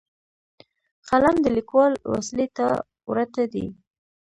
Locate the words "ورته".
3.11-3.41